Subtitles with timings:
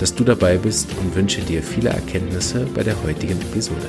[0.00, 3.88] dass du dabei bist und wünsche dir viele Erkenntnisse bei der heutigen Episode.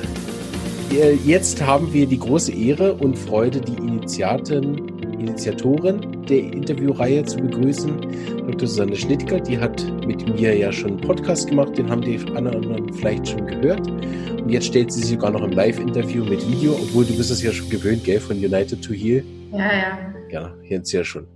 [1.24, 4.88] Jetzt haben wir die große Ehre und Freude, die Initiaten,
[5.20, 8.00] Initiatorin der Interviewreihe zu begrüßen,
[8.46, 8.66] Dr.
[8.66, 9.38] Susanne Schnittger.
[9.38, 13.46] Die hat mit mir ja schon einen Podcast gemacht, den haben die anderen vielleicht schon
[13.46, 13.86] gehört.
[13.88, 17.42] Und jetzt stellt sie sich sogar noch im Live-Interview mit Video, obwohl du bist es
[17.42, 19.22] ja schon gewöhnt, gell, von United to Heal.
[19.52, 19.98] Ja, ja.
[20.30, 21.26] Ja, jetzt ja schon.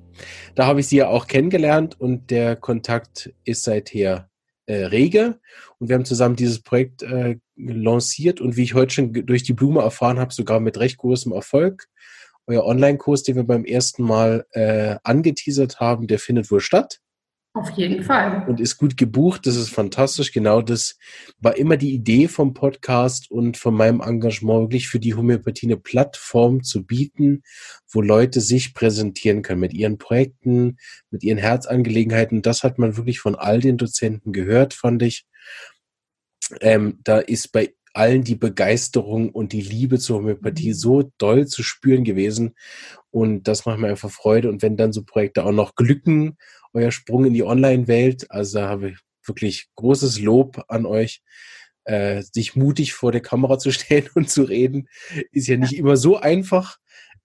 [0.55, 4.29] Da habe ich sie ja auch kennengelernt und der Kontakt ist seither
[4.67, 5.39] äh, rege.
[5.79, 9.53] Und wir haben zusammen dieses Projekt äh, lanciert und wie ich heute schon durch die
[9.53, 11.89] Blume erfahren habe, sogar mit recht großem Erfolg.
[12.47, 17.01] Euer Online-Kurs, den wir beim ersten Mal äh, angeteasert haben, der findet wohl statt.
[17.57, 18.45] Auf jeden Fall.
[18.49, 19.47] Und ist gut gebucht.
[19.47, 20.33] Das ist fantastisch.
[20.33, 20.99] Genau das
[21.39, 25.77] war immer die Idee vom Podcast und von meinem Engagement, wirklich für die Homöopathie eine
[25.77, 27.45] Plattform zu bieten,
[27.89, 30.79] wo Leute sich präsentieren können mit ihren Projekten,
[31.11, 32.43] mit ihren Herzangelegenheiten.
[32.43, 35.25] Das hat man wirklich von all den Dozenten gehört, fand ich.
[36.61, 40.75] Ähm, da ist bei allen die Begeisterung und die Liebe zur Homöopathie mhm.
[40.75, 42.57] so doll zu spüren gewesen.
[43.15, 44.49] Und das macht mir einfach Freude.
[44.49, 46.37] Und wenn dann so Projekte auch noch glücken
[46.73, 48.29] euer Sprung in die Online-Welt.
[48.29, 51.23] Also da habe ich wirklich großes Lob an euch.
[51.85, 54.89] Äh, sich mutig vor der Kamera zu stellen und zu reden,
[55.31, 56.79] ist ja nicht immer so einfach.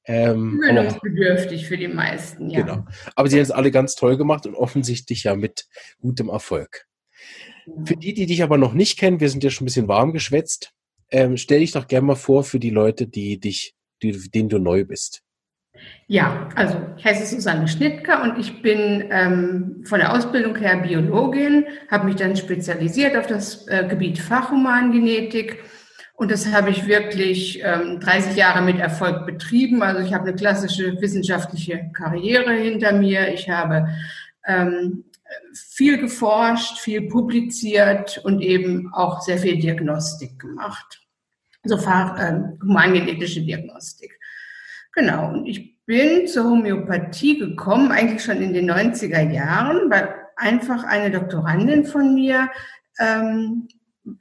[0.05, 2.61] Ähm, Gewöhnungsbedürftig für die meisten, ja.
[2.61, 2.85] Genau.
[3.15, 5.65] Aber sie haben es alle ganz toll gemacht und offensichtlich ja mit
[6.01, 6.85] gutem Erfolg.
[7.65, 7.85] Ja.
[7.85, 10.13] Für die, die dich aber noch nicht kennen, wir sind ja schon ein bisschen warm
[10.13, 10.71] geschwätzt,
[11.09, 13.73] ähm, stell dich doch gerne mal vor für die Leute, die dich,
[14.03, 15.23] die, denen du neu bist.
[16.07, 21.65] Ja, also ich heiße Susanne Schnittker und ich bin ähm, von der Ausbildung her Biologin,
[21.89, 25.59] habe mich dann spezialisiert auf das äh, Gebiet Fachhumangenetik
[26.19, 29.81] und das habe ich wirklich ähm, 30 Jahre mit Erfolg betrieben.
[29.81, 33.33] Also ich habe eine klassische wissenschaftliche Karriere hinter mir.
[33.33, 33.87] Ich habe
[34.45, 35.05] ähm,
[35.53, 41.07] viel geforscht, viel publiziert und eben auch sehr viel Diagnostik gemacht.
[41.63, 44.18] Also Fach, äh, humangenetische Diagnostik.
[44.99, 50.83] Genau, und ich bin zur Homöopathie gekommen, eigentlich schon in den 90er Jahren, weil einfach
[50.83, 52.49] eine Doktorandin von mir,
[52.99, 53.69] ähm,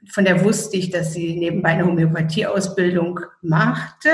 [0.09, 4.09] von der wusste ich, dass sie nebenbei eine Homöopathieausbildung machte.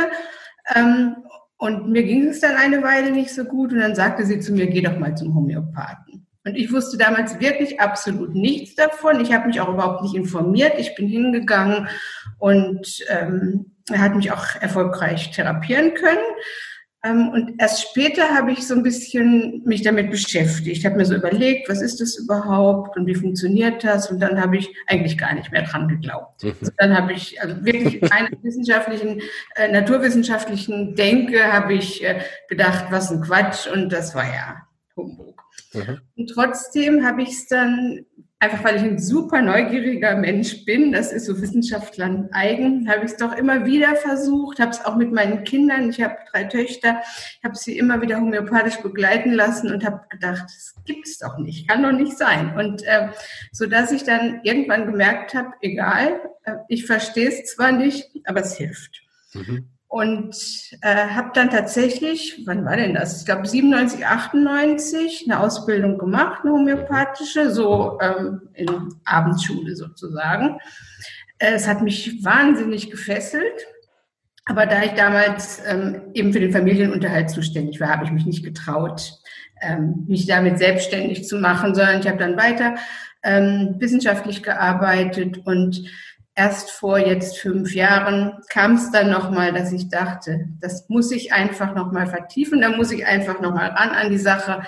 [0.76, 1.18] Ähm,
[1.58, 4.52] und mir ging es dann eine Weile nicht so gut und dann sagte sie zu
[4.52, 6.25] mir, geh doch mal zum Homöopathen.
[6.46, 9.20] Und ich wusste damals wirklich absolut nichts davon.
[9.20, 10.74] Ich habe mich auch überhaupt nicht informiert.
[10.78, 11.88] Ich bin hingegangen
[12.38, 16.20] und ähm, er hat mich auch erfolgreich therapieren können.
[17.04, 20.78] Ähm, und erst später habe ich so ein bisschen mich damit beschäftigt.
[20.78, 24.10] Ich habe mir so überlegt, was ist das überhaupt und wie funktioniert das?
[24.10, 26.44] Und dann habe ich eigentlich gar nicht mehr dran geglaubt.
[26.44, 29.22] Also dann habe ich, also wirklich in meiner wissenschaftlichen,
[29.56, 33.68] äh, naturwissenschaftlichen Denke habe ich äh, gedacht, was ein Quatsch.
[33.68, 35.42] Und das war ja Humbug.
[35.76, 36.02] Mhm.
[36.16, 38.06] Und trotzdem habe ich es dann
[38.40, 43.12] einfach weil ich ein super neugieriger Mensch bin, das ist so Wissenschaftlern eigen, habe ich
[43.12, 47.02] es doch immer wieder versucht, habe es auch mit meinen Kindern, ich habe drei Töchter,
[47.44, 51.68] habe sie immer wieder homöopathisch begleiten lassen und habe gedacht, das gibt es doch nicht,
[51.68, 52.56] kann doch nicht sein.
[52.58, 53.10] Und äh,
[53.52, 58.42] so dass ich dann irgendwann gemerkt habe, egal, äh, ich verstehe es zwar nicht, aber
[58.42, 59.02] es hilft.
[59.34, 60.36] Mhm und
[60.82, 63.20] äh, habe dann tatsächlich, wann war denn das?
[63.20, 68.70] Ich glaube 97, 98 eine Ausbildung gemacht, eine homöopathische, so ähm, in
[69.06, 70.60] Abendschule sozusagen.
[71.38, 73.68] Äh, es hat mich wahnsinnig gefesselt.
[74.48, 78.44] Aber da ich damals ähm, eben für den Familienunterhalt zuständig war, habe ich mich nicht
[78.44, 79.14] getraut,
[79.62, 82.76] ähm, mich damit selbstständig zu machen, sondern ich habe dann weiter
[83.24, 85.82] ähm, wissenschaftlich gearbeitet und
[86.36, 91.34] erst vor jetzt fünf Jahren kam es dann nochmal, dass ich dachte, das muss ich
[91.34, 94.62] einfach nochmal vertiefen, da muss ich einfach nochmal ran an die Sache.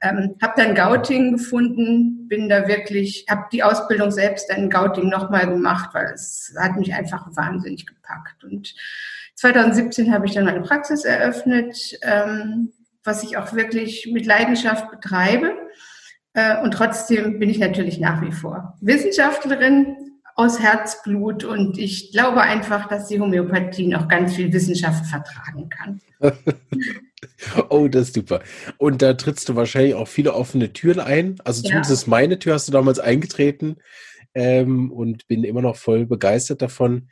[0.00, 5.08] Ähm, habe dann Gauting gefunden, bin da wirklich, habe die Ausbildung selbst dann in Gauting
[5.08, 8.44] nochmal gemacht, weil es hat mich einfach wahnsinnig gepackt.
[8.44, 8.74] Und
[9.36, 12.72] 2017 habe ich dann meine Praxis eröffnet, ähm,
[13.04, 15.54] was ich auch wirklich mit Leidenschaft betreibe.
[16.34, 20.03] Äh, und trotzdem bin ich natürlich nach wie vor Wissenschaftlerin,
[20.36, 26.00] aus Herzblut und ich glaube einfach, dass die Homöopathie noch ganz viel Wissenschaft vertragen kann.
[27.68, 28.42] oh, das ist super.
[28.78, 31.36] Und da trittst du wahrscheinlich auch viele offene Türen ein.
[31.44, 32.10] Also zumindest ja.
[32.10, 33.76] meine Tür hast du damals eingetreten
[34.34, 37.08] ähm, und bin immer noch voll begeistert davon.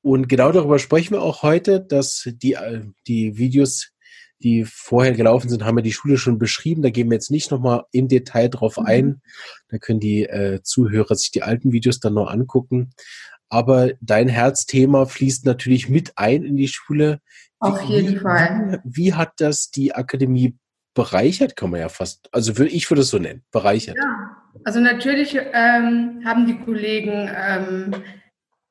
[0.00, 3.92] Und genau darüber sprechen wir auch heute, dass die, äh, die Videos,
[4.42, 6.82] die vorher gelaufen sind, haben wir die Schule schon beschrieben.
[6.82, 8.86] Da gehen wir jetzt nicht nochmal im Detail drauf mhm.
[8.86, 9.22] ein.
[9.68, 12.90] Da können die äh, Zuhörer sich die alten Videos dann noch angucken.
[13.48, 17.20] Aber dein Herzthema fließt natürlich mit ein in die Schule.
[17.58, 18.82] Auf jeden wie, Fall.
[18.84, 20.58] Wie, wie hat das die Akademie
[20.94, 23.96] bereichert, kann man ja fast, also ich würde es so nennen, bereichert.
[23.96, 27.94] Ja, also natürlich ähm, haben die Kollegen ähm,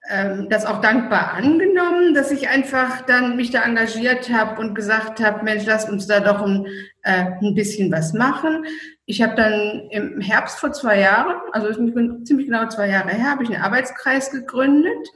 [0.09, 5.23] ähm, das auch dankbar angenommen, dass ich einfach dann mich da engagiert habe und gesagt
[5.23, 6.65] habe, Mensch, lass uns da doch ein,
[7.03, 8.65] äh, ein bisschen was machen.
[9.05, 13.43] Ich habe dann im Herbst vor zwei Jahren, also ziemlich genau zwei Jahre her, habe
[13.43, 15.09] ich einen Arbeitskreis gegründet,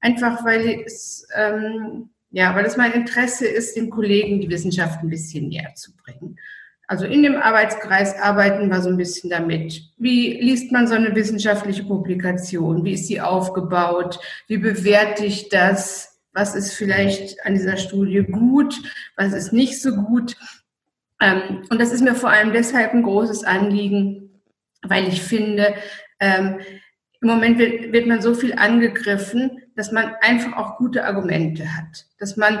[0.00, 5.10] einfach weil es ähm, ja, weil es mein Interesse ist, den Kollegen die Wissenschaft ein
[5.10, 6.38] bisschen näher zu bringen.
[6.92, 9.80] Also in dem Arbeitskreis arbeiten wir so ein bisschen damit.
[9.96, 12.84] Wie liest man so eine wissenschaftliche Publikation?
[12.84, 14.20] Wie ist sie aufgebaut?
[14.46, 16.20] Wie bewerte ich das?
[16.34, 18.74] Was ist vielleicht an dieser Studie gut?
[19.16, 20.36] Was ist nicht so gut?
[21.18, 24.42] Ähm, und das ist mir vor allem deshalb ein großes Anliegen,
[24.82, 25.72] weil ich finde,
[26.20, 26.60] ähm,
[27.22, 32.04] im Moment wird, wird man so viel angegriffen, dass man einfach auch gute Argumente hat.
[32.18, 32.60] Dass man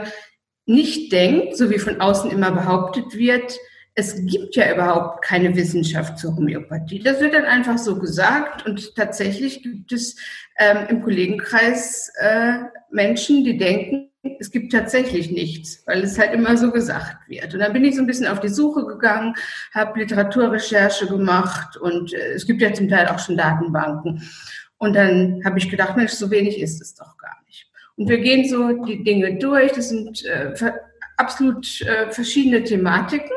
[0.64, 3.58] nicht denkt, so wie von außen immer behauptet wird,
[3.94, 7.00] es gibt ja überhaupt keine Wissenschaft zur Homöopathie.
[7.00, 10.16] Das wird dann einfach so gesagt und tatsächlich gibt es
[10.58, 12.58] ähm, im Kollegenkreis äh,
[12.90, 14.08] Menschen, die denken,
[14.38, 17.52] es gibt tatsächlich nichts, weil es halt immer so gesagt wird.
[17.52, 19.34] Und dann bin ich so ein bisschen auf die Suche gegangen,
[19.74, 24.22] habe Literaturrecherche gemacht und äh, es gibt ja zum Teil auch schon Datenbanken.
[24.78, 27.70] Und dann habe ich gedacht, Mensch, so wenig ist es doch gar nicht.
[27.96, 29.72] Und wir gehen so die Dinge durch.
[29.72, 30.54] Das sind äh,
[31.16, 33.30] absolut äh, verschiedene Thematiken.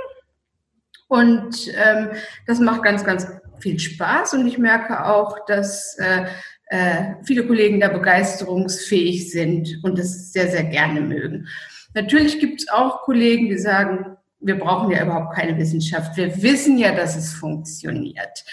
[1.08, 2.10] Und ähm,
[2.48, 3.28] das macht ganz, ganz
[3.60, 4.34] viel Spaß.
[4.34, 6.26] Und ich merke auch, dass äh,
[6.68, 11.48] äh, viele Kollegen da begeisterungsfähig sind und das sehr, sehr gerne mögen.
[11.94, 16.18] Natürlich gibt es auch Kollegen, die sagen, wir brauchen ja überhaupt keine Wissenschaft.
[16.18, 18.44] Wir wissen ja, dass es funktioniert.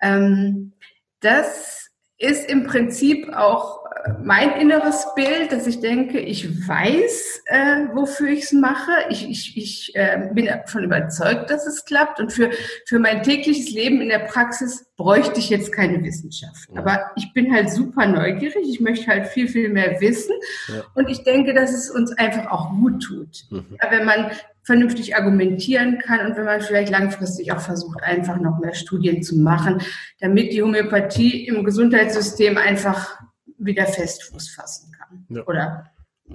[0.00, 0.72] Ähm,
[1.20, 3.81] das ist im Prinzip auch
[4.22, 8.90] mein inneres Bild, dass ich denke, ich weiß, äh, wofür ich es mache.
[9.10, 12.20] Ich, ich, ich äh, bin davon überzeugt, dass es klappt.
[12.20, 12.50] Und für,
[12.86, 16.68] für mein tägliches Leben in der Praxis bräuchte ich jetzt keine Wissenschaft.
[16.74, 18.68] Aber ich bin halt super neugierig.
[18.68, 20.34] Ich möchte halt viel, viel mehr wissen.
[20.68, 20.84] Ja.
[20.94, 23.44] Und ich denke, dass es uns einfach auch gut tut.
[23.50, 23.78] Mhm.
[23.82, 24.30] Ja, wenn man
[24.64, 29.36] vernünftig argumentieren kann und wenn man vielleicht langfristig auch versucht, einfach noch mehr Studien zu
[29.36, 29.82] machen,
[30.20, 33.18] damit die Homöopathie im Gesundheitssystem einfach
[33.64, 35.26] wieder fest Fuß fassen kann.
[35.28, 35.46] Ja.
[35.46, 35.90] Oder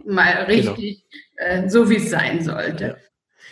[0.06, 1.06] mal richtig
[1.38, 1.64] genau.
[1.66, 2.86] äh, so, wie es sein sollte.
[2.86, 2.98] Ja.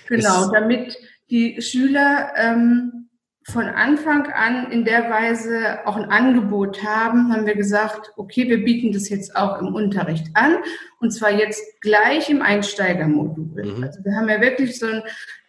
[0.07, 0.97] Genau, damit
[1.29, 3.09] die Schüler ähm,
[3.47, 8.63] von Anfang an in der Weise auch ein Angebot haben, haben wir gesagt, okay, wir
[8.63, 10.57] bieten das jetzt auch im Unterricht an
[10.99, 13.63] und zwar jetzt gleich im Einsteigermodul.
[13.63, 13.83] Mhm.
[13.83, 15.03] Also wir haben ja wirklich so ein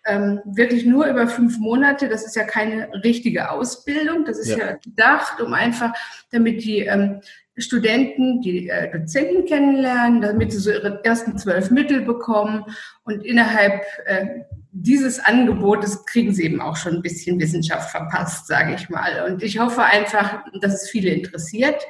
[0.06, 2.08] ähm, wirklich nur über fünf Monate.
[2.08, 4.24] Das ist ja keine richtige Ausbildung.
[4.24, 5.92] Das ist ja, ja gedacht, um einfach,
[6.30, 7.20] damit die ähm,
[7.58, 12.64] Studenten die äh, Dozenten kennenlernen, damit sie so ihre ersten zwölf Mittel bekommen.
[13.04, 14.42] Und innerhalb äh,
[14.72, 19.30] dieses Angebotes kriegen sie eben auch schon ein bisschen Wissenschaft verpasst, sage ich mal.
[19.30, 21.82] Und ich hoffe einfach, dass es viele interessiert.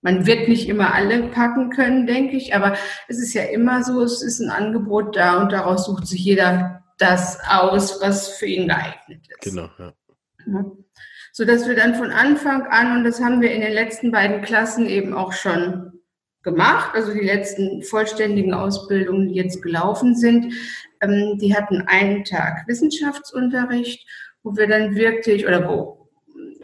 [0.00, 2.74] Man wird nicht immer alle packen können, denke ich, aber
[3.06, 6.79] es ist ja immer so, es ist ein Angebot da und daraus sucht sich jeder
[7.00, 9.40] das aus, was für ihn geeignet ist.
[9.40, 9.92] Genau, ja.
[10.46, 10.64] ja
[11.32, 14.42] so dass wir dann von Anfang an, und das haben wir in den letzten beiden
[14.42, 15.92] Klassen eben auch schon
[16.42, 20.52] gemacht, also die letzten vollständigen Ausbildungen, die jetzt gelaufen sind,
[21.00, 24.06] ähm, die hatten einen Tag Wissenschaftsunterricht,
[24.42, 26.08] wo wir dann wirklich, oder wo,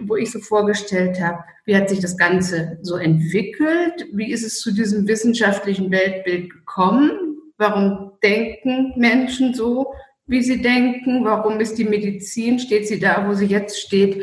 [0.00, 4.60] wo ich so vorgestellt habe, wie hat sich das Ganze so entwickelt, wie ist es
[4.60, 7.10] zu diesem wissenschaftlichen Weltbild gekommen,
[7.58, 9.92] warum denken Menschen so,
[10.26, 14.22] wie sie denken, warum ist die Medizin, steht sie da, wo sie jetzt steht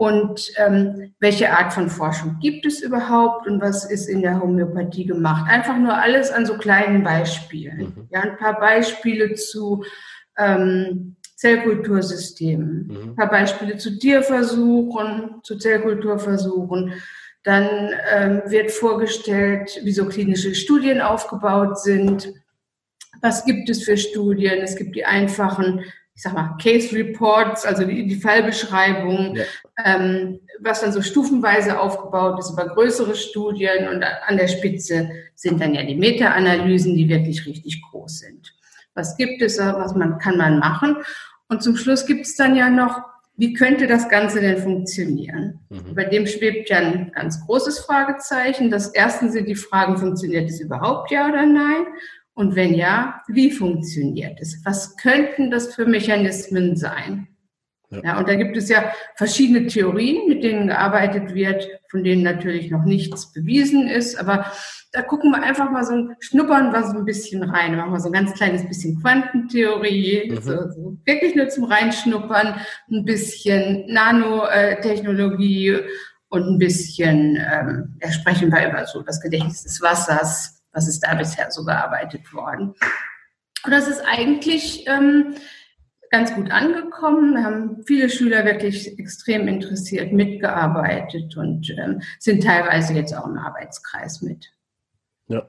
[0.00, 5.04] und ähm, welche Art von Forschung gibt es überhaupt und was ist in der Homöopathie
[5.04, 5.44] gemacht.
[5.50, 7.80] Einfach nur alles an so kleinen Beispielen.
[7.80, 8.08] Mhm.
[8.10, 9.84] Ja, ein paar Beispiele zu
[10.38, 13.10] ähm, Zellkultursystemen, mhm.
[13.10, 16.94] ein paar Beispiele zu Tierversuchen, zu Zellkulturversuchen.
[17.42, 22.32] Dann ähm, wird vorgestellt, wie so klinische Studien aufgebaut sind.
[23.20, 24.60] Was gibt es für Studien?
[24.62, 25.84] Es gibt die einfachen
[26.20, 29.44] ich sag mal, Case Reports, also die, die Fallbeschreibung, ja.
[29.86, 35.62] ähm, was dann so stufenweise aufgebaut ist über größere Studien und an der Spitze sind
[35.62, 38.52] dann ja die Meta-Analysen, die wirklich richtig groß sind.
[38.92, 40.96] Was gibt es, was man, kann man machen?
[41.48, 43.00] Und zum Schluss gibt es dann ja noch
[43.40, 45.60] wie könnte das Ganze denn funktionieren?
[45.70, 45.94] Mhm.
[45.94, 48.70] Bei dem schwebt ja ein ganz großes Fragezeichen.
[48.70, 51.86] Das erste sind die Fragen, funktioniert es überhaupt ja oder nein?
[52.34, 54.60] Und wenn ja, wie funktioniert es?
[54.64, 57.28] Was könnten das für Mechanismen sein?
[57.90, 58.00] Ja.
[58.04, 58.18] ja.
[58.18, 62.84] und da gibt es ja verschiedene Theorien, mit denen gearbeitet wird, von denen natürlich noch
[62.84, 64.16] nichts bewiesen ist.
[64.16, 64.50] Aber
[64.92, 67.76] da gucken wir einfach mal so, schnuppern wir so ein bisschen rein.
[67.76, 70.36] Machen wir so ein ganz kleines bisschen Quantentheorie, mhm.
[70.36, 72.60] so, so wirklich nur zum Reinschnuppern,
[72.90, 75.78] ein bisschen Nanotechnologie
[76.28, 81.00] und ein bisschen, ähm, ja, sprechen wir über so das Gedächtnis des Wassers, was ist
[81.00, 82.74] da bisher so gearbeitet worden.
[83.64, 85.34] Und das ist eigentlich ähm,
[86.10, 87.34] ganz gut angekommen.
[87.34, 93.38] Wir haben viele Schüler wirklich extrem interessiert mitgearbeitet und ähm, sind teilweise jetzt auch im
[93.38, 94.52] Arbeitskreis mit.
[95.28, 95.48] Ja.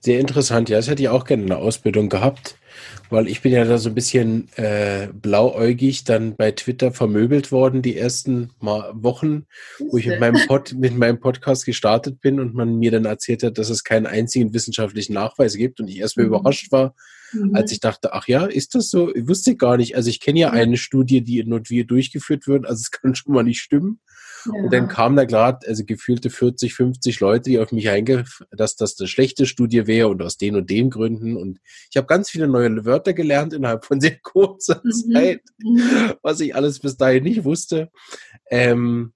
[0.00, 0.70] Sehr interessant.
[0.70, 2.56] Ja, das hätte ich auch gerne in der Ausbildung gehabt,
[3.08, 7.82] weil ich bin ja da so ein bisschen äh, blauäugig dann bei Twitter vermöbelt worden
[7.82, 9.46] die ersten Mal Wochen,
[9.90, 13.42] wo ich mit meinem, Pod, mit meinem Podcast gestartet bin und man mir dann erzählt
[13.42, 16.34] hat, dass es keinen einzigen wissenschaftlichen Nachweis gibt und ich erstmal mhm.
[16.34, 16.94] überrascht war,
[17.32, 17.54] mhm.
[17.54, 19.14] als ich dachte, ach ja, ist das so?
[19.14, 19.96] Ich wusste gar nicht.
[19.96, 23.34] Also ich kenne ja eine Studie, die in Notwehr durchgeführt wird, also es kann schon
[23.34, 24.00] mal nicht stimmen.
[24.44, 24.52] Ja.
[24.52, 28.76] Und dann kamen da gerade, also gefühlte 40, 50 Leute, die auf mich eingehen, dass
[28.76, 31.36] das eine schlechte Studie wäre und aus den und den Gründen.
[31.36, 35.12] Und ich habe ganz viele neue Wörter gelernt innerhalb von sehr kurzer mhm.
[35.12, 36.14] Zeit, mhm.
[36.22, 37.90] was ich alles bis dahin nicht wusste.
[38.50, 39.12] Ähm,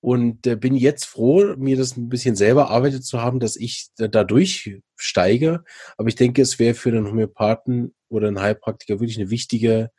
[0.00, 3.88] und äh, bin jetzt froh, mir das ein bisschen selber erarbeitet zu haben, dass ich
[3.96, 5.64] da durchsteige.
[5.96, 9.90] Aber ich denke, es wäre für den Homöopathen oder einen Heilpraktiker wirklich eine wichtige,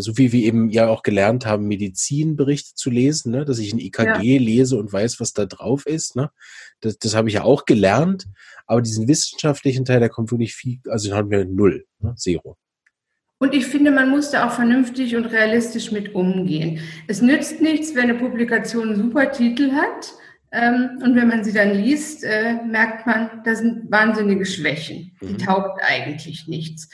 [0.00, 3.44] so wie wir eben ja auch gelernt haben, Medizinberichte zu lesen, ne?
[3.44, 4.40] dass ich ein IKG ja.
[4.40, 6.16] lese und weiß, was da drauf ist.
[6.16, 6.30] Ne?
[6.80, 8.26] Das, das habe ich ja auch gelernt.
[8.66, 12.14] Aber diesen wissenschaftlichen Teil, der kommt wirklich viel, also den haben wir null, ne?
[12.16, 12.56] Zero.
[13.38, 16.80] Und ich finde, man muss da auch vernünftig und realistisch mit umgehen.
[17.08, 20.14] Es nützt nichts, wenn eine Publikation einen super Titel hat.
[20.50, 25.16] Ähm, und wenn man sie dann liest, äh, merkt man, da sind wahnsinnige Schwächen.
[25.20, 25.38] Die mhm.
[25.38, 26.88] taugt eigentlich nichts.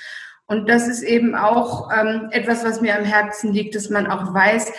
[0.51, 4.35] Und das ist eben auch ähm, etwas, was mir am Herzen liegt, dass man auch
[4.35, 4.73] weiß,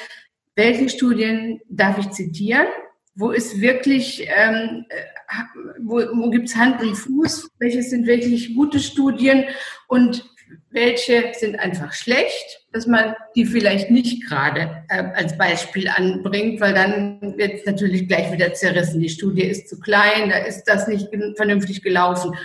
[0.58, 2.68] welche Studien darf ich zitieren?
[3.16, 5.34] Wo ist wirklich, ähm, äh,
[5.80, 7.52] wo, wo gibt es Hand und Fuß?
[7.60, 9.46] Welche sind wirklich gute Studien?
[9.88, 10.30] Und
[10.72, 16.74] welche sind einfach schlecht, dass man die vielleicht nicht gerade äh, als Beispiel anbringt, weil
[16.74, 19.00] dann wird es natürlich gleich wieder zerrissen.
[19.00, 22.36] Die Studie ist zu klein, da ist das nicht vernünftig gelaufen.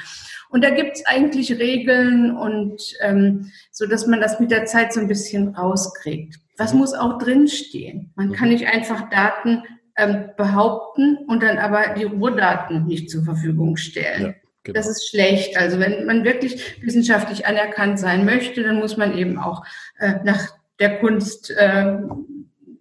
[0.48, 4.92] Und da gibt es eigentlich Regeln und ähm, so, dass man das mit der Zeit
[4.92, 6.36] so ein bisschen rauskriegt.
[6.56, 8.12] Was muss auch drinstehen?
[8.14, 9.62] Man kann nicht einfach Daten
[9.96, 14.26] ähm, behaupten und dann aber die Rohdaten nicht zur Verfügung stellen.
[14.26, 14.34] Ja.
[14.66, 14.78] Genau.
[14.78, 15.56] Das ist schlecht.
[15.56, 19.64] Also wenn man wirklich wissenschaftlich anerkannt sein möchte, dann muss man eben auch
[19.98, 21.98] äh, nach der Kunst äh,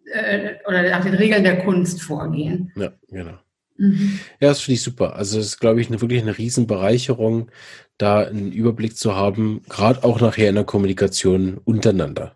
[0.06, 2.72] äh, oder nach den Regeln der Kunst vorgehen.
[2.76, 3.38] Ja, genau.
[3.78, 4.20] Mhm.
[4.40, 5.16] Ja, das finde ich super.
[5.16, 7.52] Also es ist, glaube ich, eine, wirklich eine Riesenbereicherung,
[7.98, 12.36] da einen Überblick zu haben, gerade auch nachher in der Kommunikation untereinander.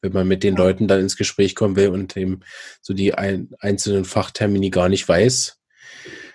[0.00, 2.40] Wenn man mit den Leuten dann ins Gespräch kommen will und eben
[2.80, 5.58] so die ein, einzelnen Fachtermini gar nicht weiß,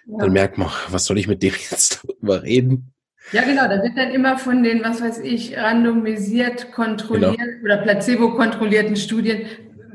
[0.08, 2.94] dann merkt man, was soll ich mit dem jetzt darüber reden?
[3.32, 7.64] Ja, genau, da wird dann immer von den, was weiß ich, randomisiert kontrolliert genau.
[7.64, 9.46] oder placebo-kontrollierten Studien.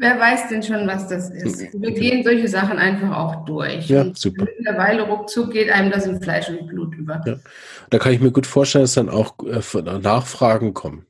[0.05, 1.73] Wer weiß denn schon, was das ist?
[1.73, 1.99] Wir okay.
[1.99, 3.89] gehen solche Sachen einfach auch durch.
[3.89, 4.45] Ja, und super.
[4.45, 7.23] Mittlerweile ruckzuck geht einem das in Fleisch und Blut über.
[7.25, 7.37] Ja.
[7.89, 11.07] Da kann ich mir gut vorstellen, dass dann auch äh, Nachfragen kommen.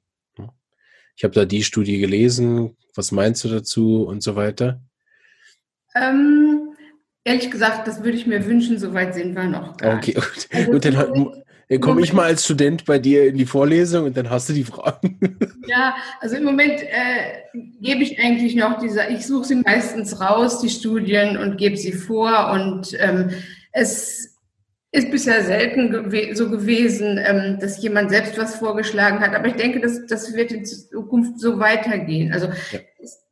[1.16, 4.80] Ich habe da die Studie gelesen, was meinst du dazu und so weiter?
[5.96, 6.74] Ähm,
[7.24, 10.48] Ehrlich gesagt, das würde ich mir wünschen, soweit sind wir noch gar Okay, gut.
[10.52, 14.16] Also, und dann, dann komme ich mal als Student bei dir in die Vorlesung und
[14.16, 15.18] dann hast du die Fragen.
[15.66, 20.60] Ja, also im Moment äh, gebe ich eigentlich noch diese, ich suche sie meistens raus,
[20.60, 22.50] die Studien, und gebe sie vor.
[22.50, 23.30] Und ähm,
[23.72, 24.36] es
[24.92, 29.34] ist bisher selten gew so gewesen, ähm, dass jemand selbst was vorgeschlagen hat.
[29.34, 32.30] Aber ich denke, das, das wird in Zukunft so weitergehen.
[32.34, 32.80] Also ja.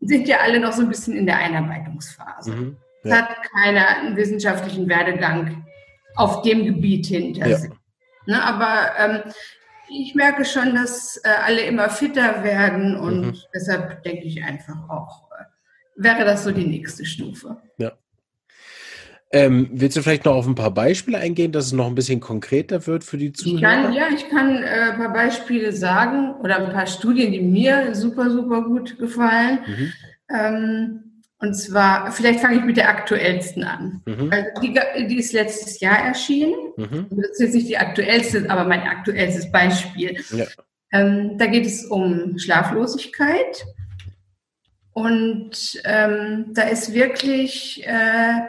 [0.00, 2.50] sind ja alle noch so ein bisschen in der Einarbeitungsphase.
[2.50, 2.76] Mhm.
[3.04, 5.66] Es hat keiner einen wissenschaftlichen Werdegang
[6.16, 7.58] auf dem Gebiet hinter ja.
[7.58, 7.70] sich.
[8.26, 9.32] Ne, aber ähm,
[9.88, 13.36] ich merke schon, dass äh, alle immer fitter werden und mhm.
[13.54, 15.44] deshalb denke ich einfach auch, äh,
[15.96, 17.58] wäre das so die nächste Stufe.
[17.78, 17.92] Ja.
[19.34, 22.20] Ähm, willst du vielleicht noch auf ein paar Beispiele eingehen, dass es noch ein bisschen
[22.20, 23.56] konkreter wird für die Zuhörer?
[23.56, 27.40] Ich kann, ja, ich kann äh, ein paar Beispiele sagen oder ein paar Studien, die
[27.40, 29.60] mir super, super gut gefallen.
[29.66, 29.92] Mhm.
[30.28, 31.11] Ähm,
[31.42, 34.00] und zwar, vielleicht fange ich mit der aktuellsten an.
[34.06, 34.30] Mhm.
[34.30, 36.54] Also die, die, ist letztes Jahr erschienen.
[36.76, 37.08] Mhm.
[37.10, 40.22] Das ist jetzt nicht die aktuellste, aber mein aktuellstes Beispiel.
[40.30, 40.46] Ja.
[40.92, 43.64] Ähm, da geht es um Schlaflosigkeit.
[44.92, 48.42] Und ähm, da ist wirklich, äh,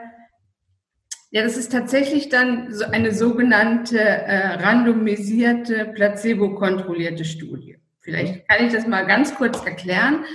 [1.31, 7.79] ja, das ist tatsächlich dann so eine sogenannte äh, randomisierte, placebo-kontrollierte Studie.
[8.01, 10.25] Vielleicht kann ich das mal ganz kurz erklären.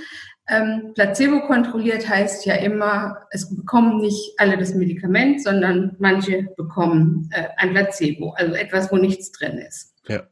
[0.48, 7.28] Ähm, Placebo kontrolliert heißt ja immer, es bekommen nicht alle das Medikament, sondern manche bekommen
[7.32, 9.94] äh, ein Placebo, also etwas, wo nichts drin ist.
[10.06, 10.22] Ja.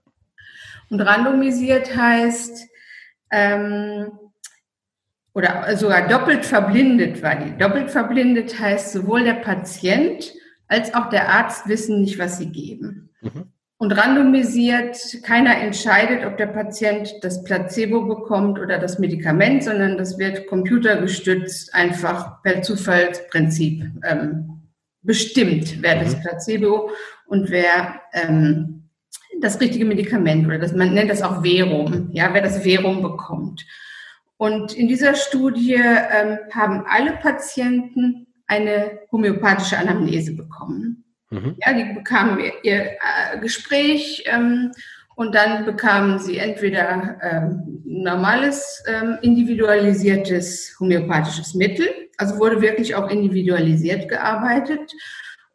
[0.88, 2.66] Und randomisiert heißt,
[3.30, 4.10] ähm,
[5.34, 7.58] oder sogar doppelt verblindet war die.
[7.58, 10.32] Doppelt verblindet heißt, sowohl der Patient
[10.66, 13.10] als auch der Arzt wissen nicht, was sie geben.
[13.20, 15.22] Mhm und randomisiert.
[15.22, 21.74] Keiner entscheidet, ob der Patient das Placebo bekommt oder das Medikament, sondern das wird computergestützt
[21.74, 24.62] einfach per Zufallsprinzip ähm,
[25.02, 26.00] bestimmt, wer mhm.
[26.04, 26.90] das Placebo
[27.26, 28.88] und wer ähm,
[29.40, 33.66] das richtige Medikament oder das, man nennt das auch Verum, ja, wer das Verum bekommt.
[34.38, 41.05] Und in dieser Studie ähm, haben alle Patienten eine homöopathische Anamnese bekommen.
[41.30, 41.56] Mhm.
[41.64, 44.72] Ja, die bekamen ihr, ihr äh, Gespräch ähm,
[45.16, 53.10] und dann bekamen sie entweder ähm, normales, ähm, individualisiertes homöopathisches Mittel, also wurde wirklich auch
[53.10, 54.92] individualisiert gearbeitet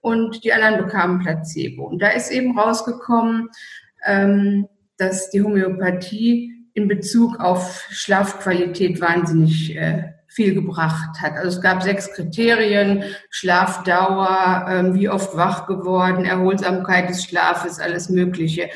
[0.01, 1.86] und die anderen bekamen Placebo.
[1.86, 3.50] Und da ist eben rausgekommen,
[4.06, 11.34] ähm, dass die Homöopathie in Bezug auf Schlafqualität wahnsinnig äh, viel gebracht hat.
[11.34, 18.10] Also es gab sechs Kriterien, Schlafdauer, ähm, wie oft wach geworden, Erholsamkeit des Schlafes, alles
[18.10, 18.70] Mögliche.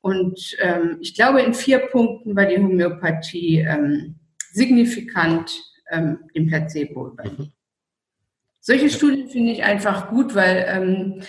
[0.00, 4.16] Und ähm, ich glaube, in vier Punkten war die Homöopathie ähm,
[4.52, 5.52] signifikant
[5.90, 7.42] ähm, dem Placebo überlegen.
[7.42, 7.52] Mhm.
[8.60, 11.22] Solche Studien finde ich einfach gut, weil ähm,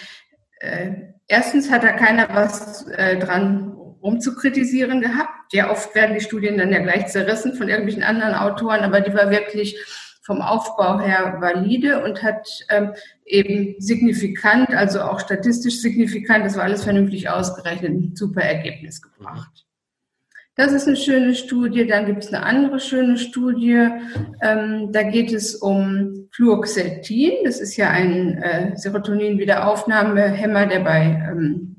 [0.60, 0.92] äh,
[1.28, 3.73] erstens hat da keiner was äh, dran
[4.03, 5.53] rumzukritisieren gehabt.
[5.53, 9.13] Ja, oft werden die Studien dann ja gleich zerrissen von irgendwelchen anderen Autoren, aber die
[9.13, 9.77] war wirklich
[10.22, 12.93] vom Aufbau her valide und hat ähm,
[13.25, 19.65] eben signifikant, also auch statistisch signifikant, das war alles vernünftig ausgerechnet, ein super Ergebnis gebracht.
[20.56, 21.88] Das ist eine schöne Studie.
[21.88, 23.88] Dann gibt es eine andere schöne Studie.
[24.41, 27.43] Ähm, da geht es um Fluoxetin.
[27.43, 31.72] Das ist ja ein äh, Serotonin-Wiederaufnahmehemmer, der bei ähm,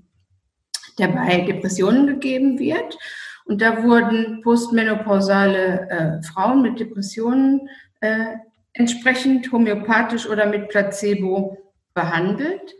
[0.99, 2.99] der bei Depressionen gegeben wird.
[3.47, 7.69] Und da wurden postmenopausale äh, Frauen mit Depressionen
[8.01, 8.37] äh,
[8.73, 11.59] entsprechend homöopathisch oder mit Placebo
[11.95, 12.75] behandelt.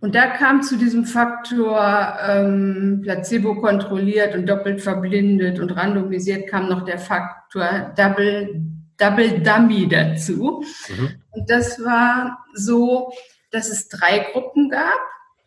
[0.00, 6.68] Und da kam zu diesem Faktor ähm, Placebo kontrolliert und doppelt verblindet und randomisiert kam
[6.68, 8.62] noch der Faktor Double,
[8.98, 10.64] Double Dummy dazu.
[10.88, 11.08] Mhm.
[11.30, 13.12] Und das war so,
[13.52, 14.98] dass es drei Gruppen gab.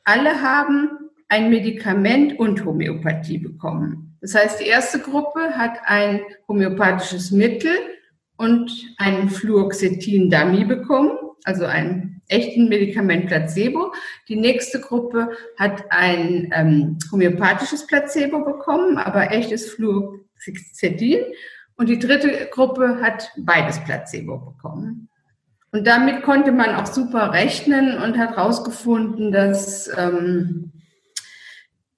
[0.06, 1.05] Alle haben
[1.36, 4.18] ein Medikament und Homöopathie bekommen.
[4.22, 7.74] Das heißt, die erste Gruppe hat ein homöopathisches Mittel
[8.38, 11.12] und einen Fluoxetin-Dummy bekommen,
[11.44, 13.94] also ein echten Medikament Placebo.
[14.30, 21.20] Die nächste Gruppe hat ein ähm, homöopathisches Placebo bekommen, aber echtes Fluoxetin.
[21.76, 25.10] Und die dritte Gruppe hat beides Placebo bekommen.
[25.74, 30.72] Und damit konnte man auch super rechnen und hat herausgefunden, dass ähm,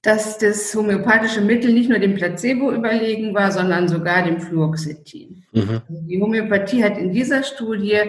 [0.01, 5.43] dass das homöopathische Mittel nicht nur dem Placebo überlegen war, sondern sogar dem Fluoxetin.
[5.51, 5.81] Mhm.
[5.89, 8.01] Also die Homöopathie hat in dieser Studie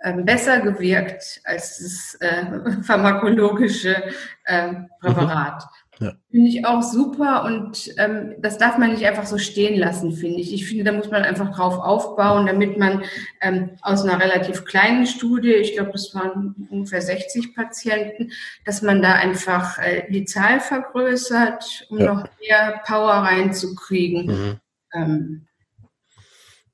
[0.00, 4.02] äh, besser gewirkt als das äh, pharmakologische
[4.44, 5.62] äh, Präparat.
[5.98, 6.12] Ja.
[6.30, 10.40] Finde ich auch super und ähm, das darf man nicht einfach so stehen lassen, finde
[10.40, 10.52] ich.
[10.52, 13.02] Ich finde, da muss man einfach drauf aufbauen, damit man
[13.40, 18.30] ähm, aus einer relativ kleinen Studie, ich glaube, das waren ungefähr 60 Patienten,
[18.66, 22.12] dass man da einfach äh, die Zahl vergrößert, um ja.
[22.12, 24.26] noch mehr Power reinzukriegen.
[24.26, 24.60] Mhm.
[24.94, 25.46] Ähm,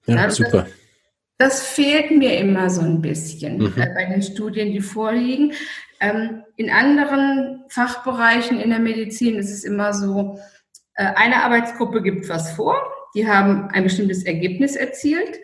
[0.07, 0.67] ja, super.
[1.39, 3.75] Das, das, fehlt mir immer so ein bisschen mhm.
[3.77, 5.53] äh, bei den Studien, die vorliegen.
[6.03, 10.41] Ähm, in anderen Fachbereichen in der Medizin ist es immer so,
[10.95, 12.75] äh, eine Arbeitsgruppe gibt was vor,
[13.15, 15.39] die haben ein bestimmtes Ergebnis erzielt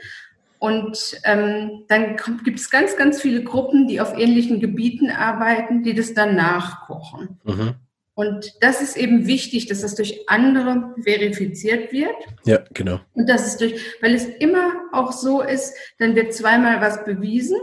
[0.59, 5.95] und ähm, dann gibt es ganz, ganz viele Gruppen, die auf ähnlichen Gebieten arbeiten, die
[5.95, 7.39] das dann nachkochen.
[7.45, 7.75] Mhm.
[8.15, 12.17] Und das ist eben wichtig, dass das durch andere verifiziert wird.
[12.45, 12.99] Ja, genau.
[13.15, 17.59] Und das ist durch, weil es immer auch so ist, dann wird zweimal was bewiesen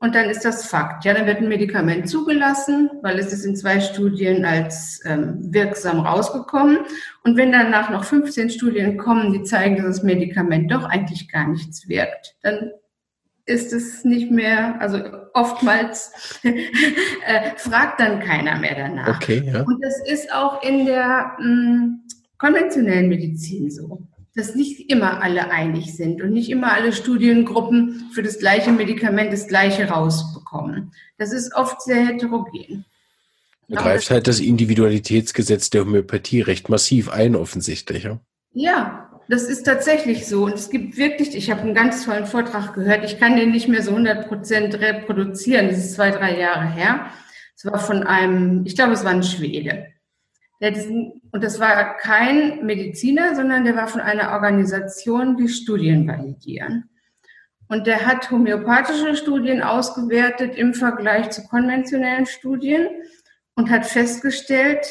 [0.00, 1.04] und dann ist das Fakt.
[1.04, 6.00] Ja, dann wird ein Medikament zugelassen, weil es ist in zwei Studien als ähm, wirksam
[6.00, 6.78] rausgekommen.
[7.22, 11.48] Und wenn danach noch 15 Studien kommen, die zeigen, dass das Medikament doch eigentlich gar
[11.48, 12.70] nichts wirkt, dann
[13.44, 15.02] ist es nicht mehr, also
[15.34, 16.12] oftmals
[16.44, 19.16] äh, fragt dann keiner mehr danach.
[19.16, 19.62] Okay, ja.
[19.62, 22.02] Und das ist auch in der mh, mm,
[22.38, 24.06] konventionellen Medizin so.
[24.34, 29.32] Dass nicht immer alle einig sind und nicht immer alle Studiengruppen für das gleiche Medikament
[29.32, 30.92] das gleiche rausbekommen.
[31.18, 32.84] Das ist oft sehr heterogen.
[33.68, 38.04] Da greift halt das Individualitätsgesetz der Homöopathie recht massiv ein, offensichtlich.
[38.04, 38.20] Ja,
[38.52, 40.44] ja das ist tatsächlich so.
[40.44, 43.68] Und es gibt wirklich, ich habe einen ganz tollen Vortrag gehört, ich kann den nicht
[43.68, 47.06] mehr so 100 Prozent reproduzieren, das ist zwei, drei Jahre her.
[47.56, 49.86] Es war von einem, ich glaube, es war ein Schwede.
[50.60, 56.90] Diesen, und das war kein Mediziner, sondern der war von einer Organisation, die Studien validieren.
[57.68, 62.88] Und der hat homöopathische Studien ausgewertet im Vergleich zu konventionellen Studien
[63.54, 64.84] und hat festgestellt,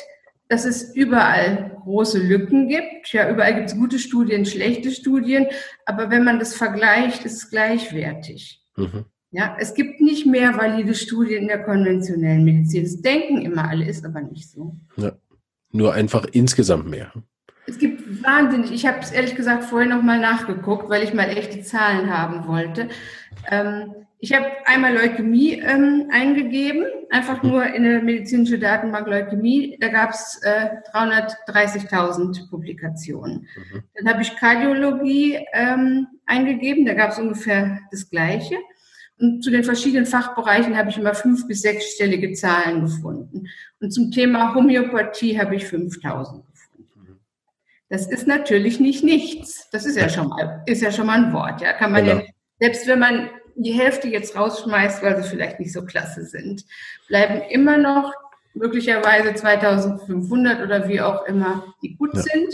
[0.47, 3.13] dass es überall große Lücken gibt.
[3.13, 5.45] Ja, überall gibt es gute Studien, schlechte Studien,
[5.85, 8.63] aber wenn man das vergleicht, ist es gleichwertig.
[8.75, 9.05] Mhm.
[9.31, 12.83] Ja, es gibt nicht mehr valide Studien in der konventionellen Medizin.
[12.83, 14.75] Das denken immer alle, ist aber nicht so.
[14.97, 15.11] Ja,
[15.71, 17.11] nur einfach insgesamt mehr.
[17.67, 21.61] Es gibt wahnsinnig, ich habe es ehrlich gesagt vorher nochmal nachgeguckt, weil ich mal echte
[21.61, 22.89] Zahlen haben wollte.
[23.49, 29.77] Ähm, ich habe einmal Leukämie ähm, eingegeben, einfach nur in eine medizinische Datenbank Leukämie.
[29.79, 33.47] Da gab es äh, 330.000 Publikationen.
[33.55, 33.83] Mhm.
[33.95, 38.55] Dann habe ich Kardiologie ähm, eingegeben, da gab es ungefähr das Gleiche.
[39.19, 43.47] Und zu den verschiedenen Fachbereichen habe ich immer fünf- bis sechsstellige Zahlen gefunden.
[43.81, 47.19] Und zum Thema Homöopathie habe ich 5000 gefunden.
[47.89, 49.69] Das ist natürlich nicht nichts.
[49.71, 51.61] Das ist ja schon mal, ist ja schon mal ein Wort.
[51.61, 52.19] Ja, kann man genau.
[52.19, 52.25] ja,
[52.59, 56.65] selbst wenn man die Hälfte jetzt rausschmeißt, weil sie vielleicht nicht so klasse sind,
[57.07, 58.13] bleiben immer noch
[58.53, 62.21] möglicherweise 2500 oder wie auch immer, die gut ja.
[62.21, 62.53] sind.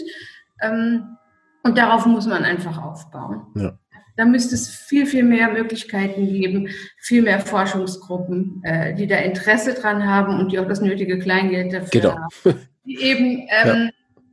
[0.61, 1.17] Ähm,
[1.63, 3.47] und darauf muss man einfach aufbauen.
[3.55, 3.77] Ja.
[4.17, 9.73] Da müsste es viel, viel mehr Möglichkeiten geben, viel mehr Forschungsgruppen, äh, die da Interesse
[9.73, 12.15] dran haben und die auch das nötige Kleingeld dafür genau.
[12.15, 12.67] haben.
[12.85, 13.89] Die eben ähm, ja.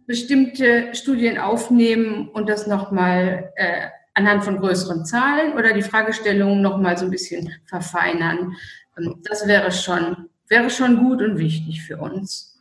[0.07, 6.79] bestimmte Studien aufnehmen und das nochmal äh, anhand von größeren Zahlen oder die Fragestellungen noch
[6.79, 8.55] mal so ein bisschen verfeinern.
[8.97, 12.53] Ähm, das wäre schon, wäre schon gut und wichtig für uns.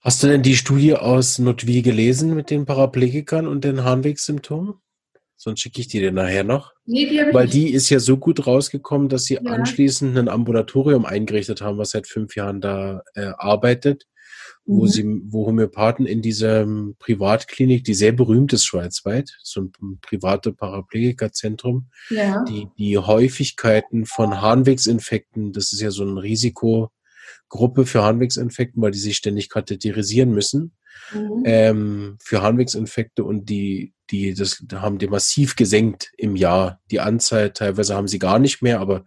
[0.00, 4.74] Hast du denn die Studie aus Notwi gelesen mit den Paraplegikern und den Harnwegsymptomen?
[5.40, 6.72] Sonst schicke ich die dir nachher noch.
[6.84, 7.54] Nee, die Weil nicht.
[7.54, 9.40] die ist ja so gut rausgekommen, dass sie ja.
[9.42, 14.06] anschließend ein Ambulatorium eingerichtet haben, was seit fünf Jahren da äh, arbeitet
[14.68, 14.88] wo mhm.
[14.88, 16.66] sie, wo Homöopathen in dieser
[16.98, 22.44] Privatklinik, die sehr berühmt ist schweizweit, so ein private Paraplegikerzentrum, ja.
[22.44, 28.98] die, die Häufigkeiten von Harnwegsinfekten, das ist ja so ein Risikogruppe für Harnwegsinfekten, weil die
[28.98, 30.72] sich ständig katheterisieren müssen,
[31.12, 31.42] mhm.
[31.44, 36.80] ähm, für Harnwegsinfekte und die, die, das haben die massiv gesenkt im Jahr.
[36.90, 39.04] Die Anzahl, teilweise haben sie gar nicht mehr, aber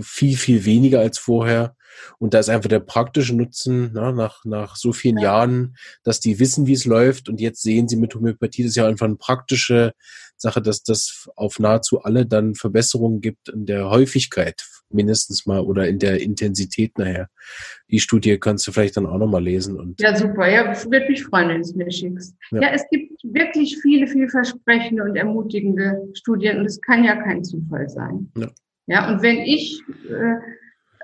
[0.00, 1.75] viel, viel weniger als vorher.
[2.18, 5.24] Und da ist einfach der praktische Nutzen na, nach, nach so vielen ja.
[5.24, 7.28] Jahren, dass die wissen, wie es läuft.
[7.28, 9.92] Und jetzt sehen sie mit Homöopathie, das ist ja einfach eine praktische
[10.36, 15.88] Sache, dass das auf nahezu alle dann Verbesserungen gibt in der Häufigkeit mindestens mal oder
[15.88, 17.28] in der Intensität nachher.
[17.90, 19.78] Die Studie kannst du vielleicht dann auch nochmal lesen.
[19.78, 20.48] Und ja, super.
[20.48, 22.36] Ja, würde mich freuen, wenn du es mir schickst.
[22.52, 22.62] Ja.
[22.62, 27.88] ja, es gibt wirklich viele, vielversprechende und ermutigende Studien und es kann ja kein Zufall
[27.88, 28.30] sein.
[28.36, 28.48] Ja.
[28.88, 30.36] Ja, und wenn ich äh,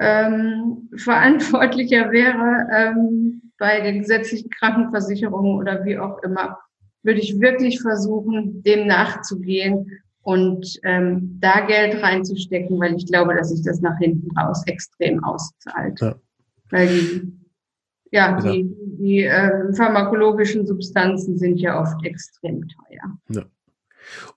[0.02, 6.58] ähm, Verantwortlicher wäre ähm, bei den gesetzlichen Krankenversicherungen oder wie auch immer,
[7.02, 13.50] würde ich wirklich versuchen, dem nachzugehen und ähm, da Geld reinzustecken, weil ich glaube, dass
[13.50, 16.00] sich das nach hinten raus extrem auszahlt.
[16.00, 16.14] Ja.
[16.70, 17.32] Weil die,
[18.10, 18.52] ja, ja.
[18.52, 23.18] die, die äh, pharmakologischen Substanzen sind ja oft extrem teuer.
[23.28, 23.42] Ja.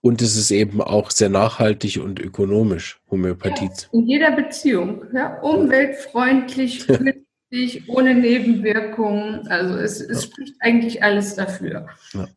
[0.01, 3.65] Und es ist eben auch sehr nachhaltig und ökonomisch, Homöopathie.
[3.65, 5.03] Ja, in jeder Beziehung.
[5.13, 9.47] Ja, umweltfreundlich, günstig, ohne Nebenwirkungen.
[9.47, 10.29] Also es, es ja.
[10.29, 11.87] spricht eigentlich alles dafür.
[12.13, 12.27] Ja.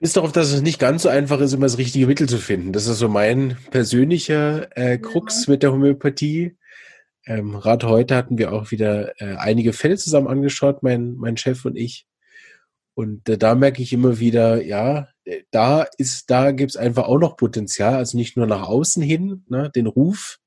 [0.00, 2.72] Ist darauf, dass es nicht ganz so einfach ist, immer das richtige Mittel zu finden.
[2.72, 6.56] Das ist so mein persönlicher äh, Krux mit der Homöopathie.
[7.26, 11.64] Ähm, Gerade heute hatten wir auch wieder äh, einige Fälle zusammen angeschaut, mein, mein Chef
[11.64, 12.06] und ich.
[12.94, 15.08] Und äh, da merke ich immer wieder, ja,
[15.50, 19.70] da ist, da gibt's einfach auch noch Potenzial, also nicht nur nach außen hin, ne,
[19.74, 20.38] den Ruf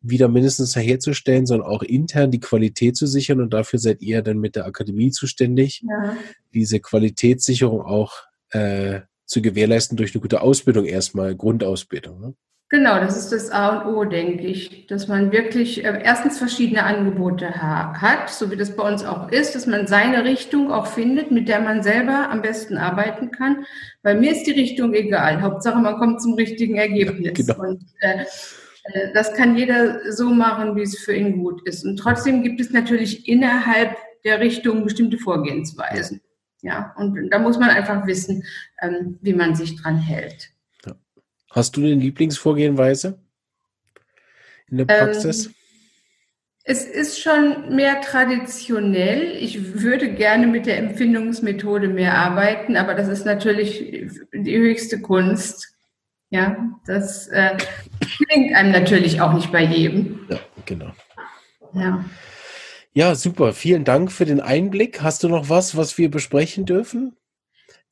[0.00, 3.40] wieder mindestens herzustellen, sondern auch intern die Qualität zu sichern.
[3.40, 6.16] Und dafür seid ihr dann mit der Akademie zuständig, ja.
[6.52, 8.12] diese Qualitätssicherung auch
[8.50, 12.20] äh, zu gewährleisten durch eine gute Ausbildung erstmal, Grundausbildung.
[12.20, 12.34] Ne?
[12.74, 16.82] Genau, das ist das A und O, denke ich, dass man wirklich äh, erstens verschiedene
[16.82, 20.88] Angebote ha hat, so wie das bei uns auch ist, dass man seine Richtung auch
[20.88, 23.64] findet, mit der man selber am besten arbeiten kann.
[24.02, 25.40] Bei mir ist die Richtung egal.
[25.40, 27.46] Hauptsache, man kommt zum richtigen Ergebnis.
[27.46, 27.60] Genau.
[27.60, 28.24] Und äh,
[28.92, 31.84] äh, das kann jeder so machen, wie es für ihn gut ist.
[31.84, 36.22] Und trotzdem gibt es natürlich innerhalb der Richtung bestimmte Vorgehensweisen.
[36.62, 38.42] Ja, und da muss man einfach wissen,
[38.82, 40.53] ähm, wie man sich dran hält.
[41.54, 43.16] Hast du eine Lieblingsvorgehenweise
[44.68, 45.46] in der Praxis?
[45.46, 45.54] Ähm,
[46.64, 49.36] es ist schon mehr traditionell.
[49.38, 53.78] Ich würde gerne mit der Empfindungsmethode mehr arbeiten, aber das ist natürlich
[54.32, 55.76] die höchste Kunst.
[56.30, 57.56] Ja, das äh,
[58.00, 60.26] klingt einem natürlich auch nicht bei jedem.
[60.28, 60.92] Ja, genau.
[61.72, 62.04] Ja.
[62.94, 63.52] Ja, super.
[63.52, 65.02] Vielen Dank für den Einblick.
[65.02, 67.16] Hast du noch was, was wir besprechen dürfen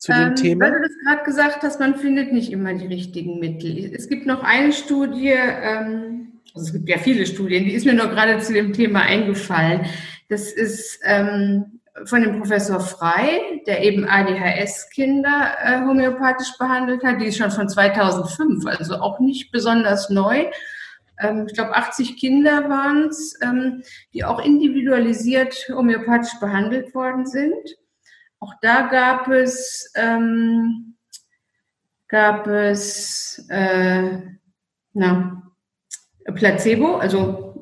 [0.02, 0.64] zu dem ähm, Thema?
[0.64, 3.94] Weil du das gerade gesagt hast, man findet nicht immer die richtigen Mittel.
[3.94, 7.94] Es gibt noch eine Studie, ähm, also es gibt ja viele Studien, die ist mir
[7.94, 9.86] nur gerade zu dem Thema eingefallen.
[10.28, 17.20] Das ist ähm, von dem Professor Frei, der eben ADHS-Kinder äh, homöopathisch behandelt hat.
[17.20, 20.46] Die ist schon von 2005, also auch nicht besonders neu.
[21.20, 23.84] Ähm, ich glaube, 80 Kinder waren es, ähm,
[24.14, 27.54] die auch individualisiert homöopathisch behandelt worden sind.
[28.42, 30.96] Auch da gab es, ähm,
[32.08, 34.18] gab es äh,
[34.94, 35.42] na,
[36.34, 37.54] Placebo, also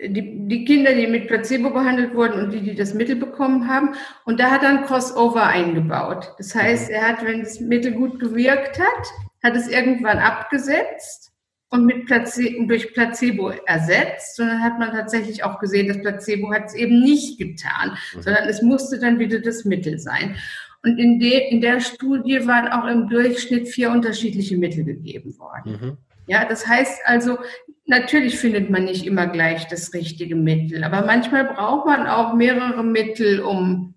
[0.00, 3.94] die, die Kinder, die mit Placebo behandelt wurden und die, die das Mittel bekommen haben.
[4.24, 6.32] Und da hat er ein Crossover eingebaut.
[6.38, 9.06] Das heißt, er hat, wenn das Mittel gut gewirkt hat,
[9.44, 11.25] hat es irgendwann abgesetzt
[11.70, 16.66] und mit Placebo, durch Placebo ersetzt, sondern hat man tatsächlich auch gesehen, das Placebo hat
[16.66, 18.22] es eben nicht getan, mhm.
[18.22, 20.36] sondern es musste dann wieder das Mittel sein.
[20.82, 25.72] Und in, de, in der Studie waren auch im Durchschnitt vier unterschiedliche Mittel gegeben worden.
[25.72, 25.98] Mhm.
[26.28, 27.38] Ja, das heißt also,
[27.86, 32.84] natürlich findet man nicht immer gleich das richtige Mittel, aber manchmal braucht man auch mehrere
[32.84, 33.94] Mittel, um,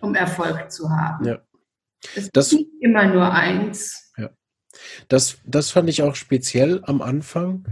[0.00, 1.26] um Erfolg zu haben.
[1.26, 1.38] Ja.
[2.14, 4.01] Es das, ist nicht immer nur eins.
[5.08, 7.64] Das, das fand ich auch speziell am Anfang,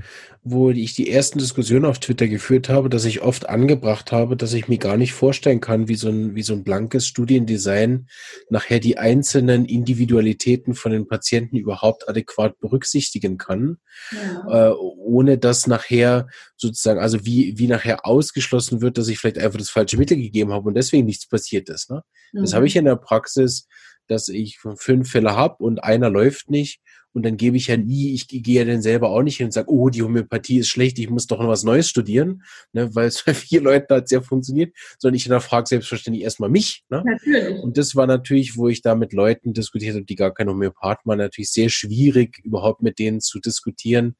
[0.42, 4.54] wo ich die ersten Diskussionen auf Twitter geführt habe, dass ich oft angebracht habe, dass
[4.54, 8.08] ich mir gar nicht vorstellen kann, wie so ein, wie so ein blankes Studiendesign
[8.48, 13.78] nachher die einzelnen Individualitäten von den Patienten überhaupt adäquat berücksichtigen kann,
[14.12, 14.70] ja.
[14.70, 19.58] äh, ohne dass nachher sozusagen, also wie, wie nachher ausgeschlossen wird, dass ich vielleicht einfach
[19.58, 21.90] das falsche Mittel gegeben habe und deswegen nichts passiert ist.
[21.90, 22.02] Ne?
[22.32, 22.40] Mhm.
[22.40, 23.66] Das habe ich in der Praxis,
[24.06, 26.80] dass ich fünf Fälle habe und einer läuft nicht
[27.12, 29.52] und dann gebe ich ja nie, ich gehe ja dann selber auch nicht hin und
[29.52, 32.42] sage, oh, die Homöopathie ist schlecht, ich muss doch noch was Neues studieren,
[32.72, 36.84] ne, weil es bei vier Leuten hat sehr funktioniert, sondern ich hinterfrage selbstverständlich erstmal mich.
[36.88, 37.02] Ne?
[37.04, 37.58] Natürlich.
[37.62, 41.08] Und das war natürlich, wo ich da mit Leuten diskutiert habe, die gar keine Homöopathen
[41.08, 44.16] waren, natürlich sehr schwierig, überhaupt mit denen zu diskutieren,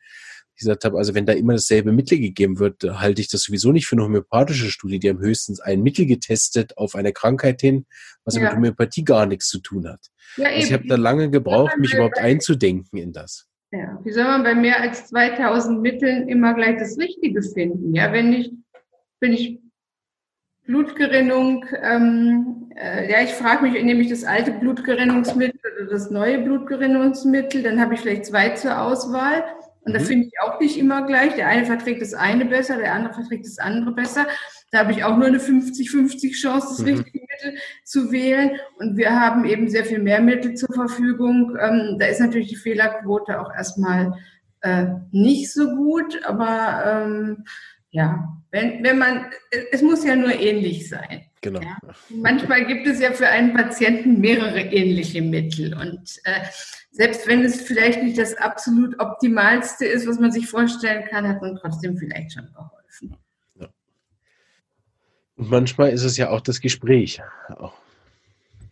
[0.61, 3.87] gesagt habe, also wenn da immer dasselbe Mittel gegeben wird, halte ich das sowieso nicht
[3.87, 5.01] für eine homöopathische Studie.
[5.01, 7.87] Die haben höchstens ein Mittel getestet auf eine Krankheit hin,
[8.25, 8.42] was ja.
[8.42, 10.07] mit Homöopathie gar nichts zu tun hat.
[10.37, 13.49] Ja, also ich habe da lange gebraucht, mich überhaupt einzudenken in das.
[13.73, 17.94] Ja, wie soll man bei mehr als 2000 Mitteln immer gleich das Richtige finden?
[17.94, 18.53] Ja, wenn ich,
[19.20, 19.61] wenn ich
[20.66, 26.38] Blutgerinnung, ähm, äh, ja, ich frage mich, nehme ich das alte Blutgerinnungsmittel oder das neue
[26.38, 29.42] Blutgerinnungsmittel, dann habe ich vielleicht zwei zur Auswahl.
[29.83, 30.05] Und da mhm.
[30.05, 31.35] finde ich auch nicht immer gleich.
[31.35, 34.27] Der eine verträgt das eine besser, der andere verträgt das andere besser.
[34.71, 36.87] Da habe ich auch nur eine 50-50 Chance, das mhm.
[36.87, 38.59] richtige Mittel zu wählen.
[38.79, 41.57] Und wir haben eben sehr viel mehr Mittel zur Verfügung.
[41.61, 44.14] Ähm, da ist natürlich die Fehlerquote auch erstmal
[44.61, 46.25] äh, nicht so gut.
[46.25, 47.45] Aber ähm,
[47.90, 49.27] ja, wenn, wenn man,
[49.73, 51.30] es muss ja nur ähnlich sein.
[51.40, 51.61] Genau.
[51.61, 51.79] Ja?
[52.11, 55.74] Manchmal gibt es ja für einen Patienten mehrere ähnliche Mittel.
[55.74, 56.40] Und äh,
[56.90, 61.40] selbst wenn es vielleicht nicht das absolut optimalste ist, was man sich vorstellen kann, hat
[61.40, 63.16] man trotzdem vielleicht schon geholfen.
[63.55, 63.68] Ja.
[65.37, 67.22] Und manchmal ist es ja auch das Gespräch.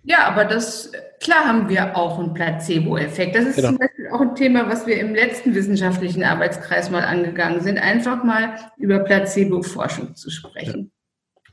[0.02, 3.34] Ja, aber das, klar haben wir auch einen Placebo-Effekt.
[3.34, 3.68] Das ist genau.
[3.68, 8.24] zum Beispiel auch ein Thema, was wir im letzten wissenschaftlichen Arbeitskreis mal angegangen sind, einfach
[8.24, 10.92] mal über Placebo-Forschung zu sprechen.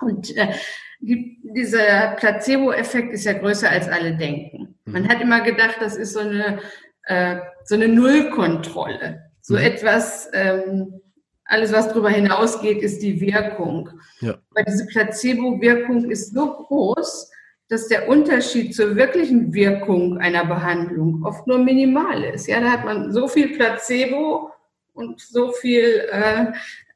[0.02, 0.08] Ja.
[0.08, 0.54] Und äh,
[1.00, 4.76] die, dieser Placebo-Effekt ist ja größer als alle denken.
[4.86, 5.08] Man mhm.
[5.08, 6.60] hat immer gedacht, das ist so eine,
[7.04, 9.32] äh, so eine Nullkontrolle.
[9.42, 9.62] So mhm.
[9.62, 11.02] etwas, ähm,
[11.46, 13.90] alles, was darüber hinausgeht, ist die Wirkung.
[14.22, 14.38] Ja.
[14.52, 17.32] Weil diese Placebo-Wirkung ist so groß,
[17.68, 22.48] dass der Unterschied zur wirklichen Wirkung einer Behandlung oft nur minimal ist.
[22.48, 24.52] Ja, da hat man so viel Placebo
[24.94, 26.46] und so viel äh,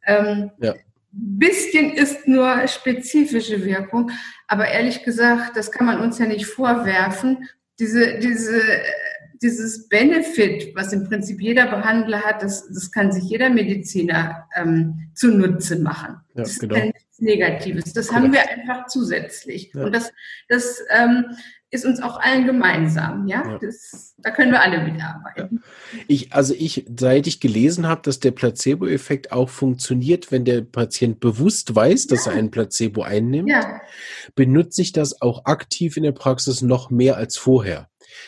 [0.06, 0.74] ähm, ja
[1.12, 4.12] bisschen ist nur spezifische Wirkung.
[4.48, 7.50] Aber ehrlich gesagt, das kann man uns ja nicht vorwerfen.
[7.80, 8.62] Diese, diese,
[9.42, 15.12] dieses Benefit, was im Prinzip jeder Behandler hat, das, das kann sich jeder Mediziner ähm,
[15.14, 16.18] zunutze machen.
[16.34, 16.76] Ja, das genau.
[16.76, 17.94] ist nichts Negatives.
[17.94, 18.26] Das Korrekt.
[18.26, 19.72] haben wir einfach zusätzlich.
[19.74, 19.86] Ja.
[19.86, 20.12] Und das,
[20.50, 21.26] das ähm,
[21.72, 23.28] ist uns auch allen gemeinsam.
[23.28, 23.58] Ja, ja.
[23.60, 25.62] Das, da können wir alle mitarbeiten.
[25.64, 26.00] Ja.
[26.08, 31.20] Ich, also ich, seit ich gelesen habe, dass der Placebo-Effekt auch funktioniert, wenn der Patient
[31.20, 32.32] bewusst weiß, dass ja.
[32.32, 33.52] er ein Placebo einnimmt,
[34.36, 37.88] benutze ich das auch aktiv in der Praxis noch mehr als vorher.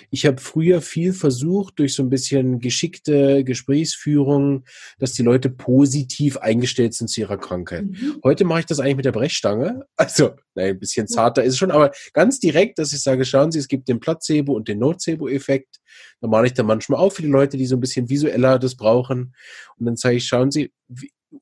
[0.09, 4.65] Ich habe früher viel versucht, durch so ein bisschen geschickte Gesprächsführung,
[4.99, 7.85] dass die Leute positiv eingestellt sind zu ihrer Krankheit.
[7.85, 8.19] Mhm.
[8.23, 9.85] Heute mache ich das eigentlich mit der Brechstange.
[9.95, 13.51] Also, nein, ein bisschen zarter ist es schon, aber ganz direkt, dass ich sage, schauen
[13.51, 15.79] Sie, es gibt den Placebo- und den Nocebo-Effekt.
[16.19, 18.75] Da mache ich dann manchmal auch für die Leute, die so ein bisschen visueller das
[18.75, 19.35] brauchen.
[19.77, 20.71] Und dann sage ich, schauen Sie,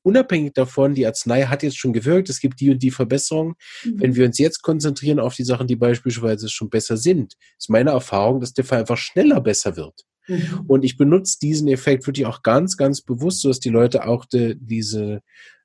[0.02, 3.54] unabhängig davon, die Arznei hat jetzt schon gewirkt, es gibt die und die Verbesserung.
[3.84, 4.00] Mhm.
[4.00, 7.90] Wenn wir uns jetzt konzentrieren auf die Sachen, die beispielsweise schon besser sind, ist meine
[7.90, 10.04] Erfahrung, dass der Fall einfach schneller besser wird.
[10.28, 10.64] Mhm.
[10.66, 14.56] Und ich benutze diesen Effekt wirklich auch ganz, ganz bewusst, sodass die Leute auch de,
[14.58, 15.22] diese,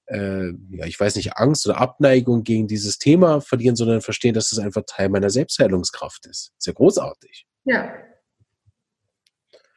[0.08, 4.46] äh, ja, ich weiß nicht, Angst oder Abneigung gegen dieses Thema verlieren, sondern verstehen, dass
[4.46, 6.52] es das einfach Teil meiner Selbstheilungskraft ist.
[6.58, 7.46] Sehr großartig.
[7.66, 7.94] Ja,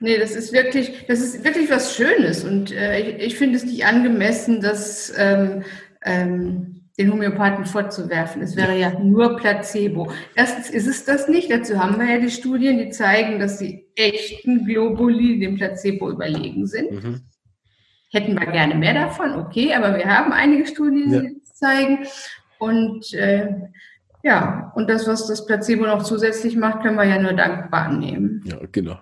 [0.01, 3.65] Nee, das ist wirklich, das ist wirklich was Schönes und äh, ich, ich finde es
[3.65, 5.65] nicht angemessen, das ähm,
[6.03, 8.43] ähm, den Homöopathen vorzuwerfen.
[8.43, 10.11] Es wäre ja nur Placebo.
[10.35, 11.51] Erstens ist es das nicht.
[11.51, 16.67] Dazu haben wir ja die Studien, die zeigen, dass die echten Globuli dem Placebo überlegen
[16.67, 16.91] sind.
[16.91, 17.21] Mhm.
[18.11, 21.21] Hätten wir gerne mehr davon, okay, aber wir haben einige Studien, ja.
[21.21, 22.07] die das zeigen.
[22.59, 23.49] Und äh,
[24.25, 28.43] ja, und das, was das Placebo noch zusätzlich macht, können wir ja nur dankbar annehmen.
[28.45, 28.99] Ja, genau.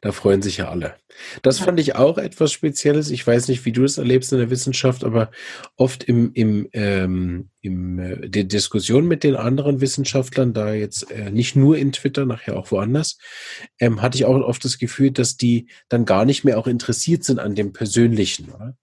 [0.00, 0.94] Da freuen sich ja alle.
[1.42, 3.10] Das fand ich auch etwas Spezielles.
[3.10, 5.30] Ich weiß nicht, wie du es erlebst in der Wissenschaft, aber
[5.76, 11.30] oft im, im, ähm, im äh, der Diskussion mit den anderen Wissenschaftlern, da jetzt äh,
[11.30, 13.18] nicht nur in Twitter, nachher auch woanders,
[13.80, 17.24] ähm, hatte ich auch oft das Gefühl, dass die dann gar nicht mehr auch interessiert
[17.24, 18.52] sind an dem Persönlichen.
[18.52, 18.76] Oder?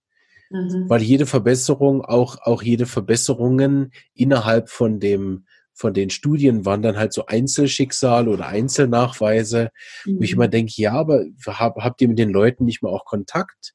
[0.50, 0.88] Mhm.
[0.88, 5.45] Weil jede Verbesserung, auch, auch jede Verbesserungen innerhalb von dem
[5.76, 9.70] von den Studien waren dann halt so Einzelschicksale oder Einzelnachweise,
[10.04, 10.18] mhm.
[10.18, 10.40] wo ich mhm.
[10.40, 13.74] immer denke, ja, aber hab, habt ihr mit den Leuten nicht mal auch Kontakt?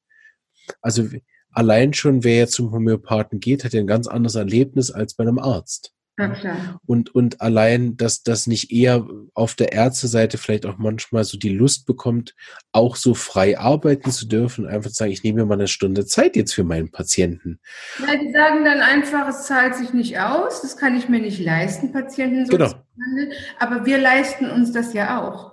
[0.82, 1.08] Also
[1.52, 5.24] allein schon, wer jetzt zum Homöopathen geht, hat ja ein ganz anderes Erlebnis als bei
[5.24, 5.94] einem Arzt.
[6.22, 11.38] Ja, und, und allein, dass das nicht eher auf der Ärzteseite vielleicht auch manchmal so
[11.38, 12.36] die Lust bekommt,
[12.72, 16.06] auch so frei arbeiten zu dürfen, einfach zu sagen, ich nehme mir mal eine Stunde
[16.06, 17.60] Zeit jetzt für meinen Patienten.
[18.00, 21.40] Ja, die sagen dann einfach, es zahlt sich nicht aus, das kann ich mir nicht
[21.40, 22.70] leisten, Patienten so genau.
[22.70, 25.52] zu behandeln, aber wir leisten uns das ja auch.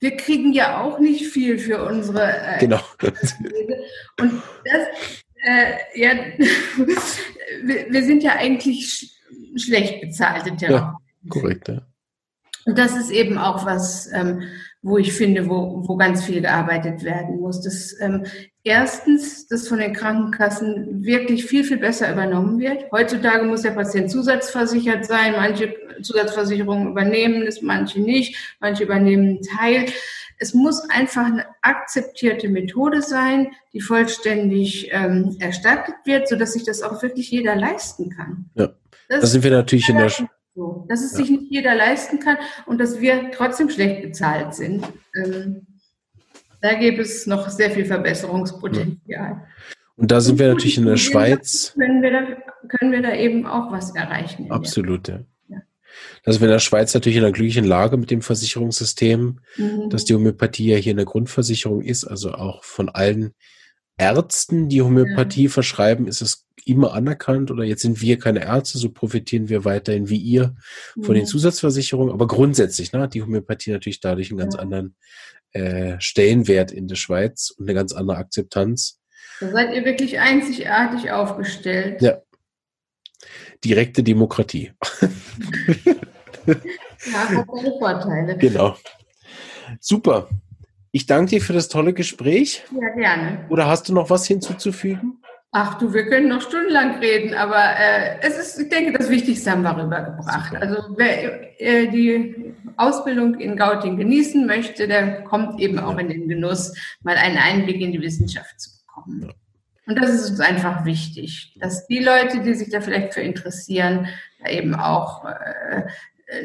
[0.00, 2.22] Wir kriegen ja auch nicht viel für unsere.
[2.22, 2.80] Äh, genau.
[4.20, 4.86] Und das,
[5.42, 6.10] äh, ja,
[7.62, 9.15] wir, wir sind ja eigentlich
[9.56, 11.00] schlecht bezahlte Therapeuten.
[11.22, 11.82] Ja, korrekt, ja.
[12.66, 14.42] Und das ist eben auch was, ähm,
[14.82, 17.62] wo ich finde, wo, wo ganz viel gearbeitet werden muss.
[17.62, 18.24] Dass ähm,
[18.64, 22.90] erstens, dass von den Krankenkassen wirklich viel, viel besser übernommen wird.
[22.90, 25.32] Heutzutage muss der Patient zusatzversichert sein.
[25.32, 28.56] Manche Zusatzversicherungen übernehmen es, manche nicht.
[28.60, 29.86] Manche übernehmen einen Teil.
[30.38, 36.82] Es muss einfach eine akzeptierte Methode sein, die vollständig ähm, erstattet wird, sodass sich das
[36.82, 38.50] auch wirklich jeder leisten kann.
[38.54, 38.74] Ja.
[39.08, 40.10] Das da sind wir natürlich in der.
[40.54, 41.18] So, dass es ja.
[41.18, 44.86] sich nicht jeder leisten kann und dass wir trotzdem schlecht bezahlt sind.
[45.14, 45.66] Ähm,
[46.62, 49.46] da gäbe es noch sehr viel Verbesserungspotenzial.
[49.96, 51.74] Und da sind wir natürlich in der Schweiz.
[51.78, 52.26] Können wir, da,
[52.68, 54.50] können wir da eben auch was erreichen.
[54.50, 55.20] Absolut, ja.
[55.48, 55.62] ja.
[56.22, 59.90] Da sind wir in der Schweiz natürlich in einer glücklichen Lage mit dem Versicherungssystem, mhm.
[59.90, 63.34] dass die Homöopathie ja hier eine Grundversicherung ist, also auch von allen
[63.98, 65.50] Ärzten, die Homöopathie ja.
[65.50, 70.08] verschreiben, ist es immer anerkannt oder jetzt sind wir keine Ärzte, so profitieren wir weiterhin
[70.08, 70.54] wie ihr
[70.94, 71.22] von ja.
[71.22, 72.12] den Zusatzversicherungen.
[72.12, 74.60] Aber grundsätzlich, ne, hat die Homöopathie natürlich dadurch einen ganz ja.
[74.60, 74.96] anderen
[75.52, 79.00] äh, Stellenwert in der Schweiz und eine ganz andere Akzeptanz.
[79.40, 82.02] Da seid ihr wirklich einzigartig aufgestellt.
[82.02, 82.18] Ja.
[83.64, 84.72] Direkte Demokratie.
[86.46, 86.54] ja,
[87.14, 88.36] hat seine Vorteile.
[88.38, 88.76] Genau.
[89.80, 90.28] Super.
[90.90, 92.64] Ich danke dir für das tolle Gespräch.
[92.72, 93.46] Ja, gerne.
[93.50, 95.22] Oder hast du noch was hinzuzufügen?
[95.52, 99.50] Ach du, wir können noch stundenlang reden, aber äh, es ist, ich denke, das Wichtigste
[99.50, 100.50] haben wir rübergebracht.
[100.50, 100.60] Super.
[100.60, 106.28] Also wer äh, die Ausbildung in Gauting genießen möchte, der kommt eben auch in den
[106.28, 109.22] Genuss, mal einen Einblick in die Wissenschaft zu bekommen.
[109.28, 109.34] Ja.
[109.86, 114.08] Und das ist uns einfach wichtig, dass die Leute, die sich da vielleicht für interessieren,
[114.42, 115.84] da eben auch äh,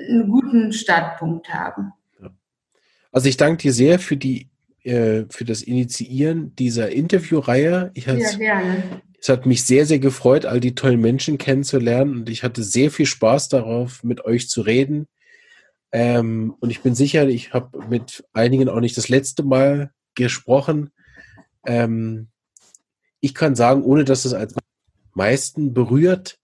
[0.09, 1.91] einen guten Startpunkt haben.
[3.11, 4.50] Also ich danke dir sehr für die
[4.83, 7.91] äh, für das Initiieren dieser Interviewreihe.
[7.93, 9.01] Ich ja, gerne.
[9.19, 12.89] Es hat mich sehr, sehr gefreut, all die tollen Menschen kennenzulernen und ich hatte sehr
[12.89, 15.07] viel Spaß darauf, mit euch zu reden.
[15.91, 20.89] Ähm, und ich bin sicher, ich habe mit einigen auch nicht das letzte Mal gesprochen.
[21.65, 22.29] Ähm,
[23.19, 24.55] ich kann sagen, ohne dass es als
[25.13, 26.39] meisten berührt,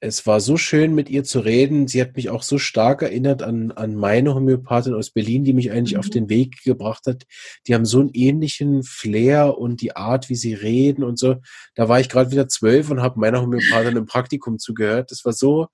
[0.00, 1.88] Es war so schön, mit ihr zu reden.
[1.88, 5.72] Sie hat mich auch so stark erinnert an, an meine Homöopathin aus Berlin, die mich
[5.72, 5.98] eigentlich mhm.
[5.98, 7.24] auf den Weg gebracht hat.
[7.66, 11.36] Die haben so einen ähnlichen Flair und die Art, wie sie reden und so.
[11.74, 15.10] Da war ich gerade wieder zwölf und habe meiner Homöopathin im Praktikum zugehört.
[15.10, 15.66] Das war so